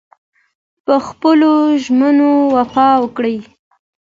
په 0.85 0.95
خپلو 1.07 1.51
ژمنو 1.83 2.31
وفا 2.55 2.89
وکړئ. 3.03 3.37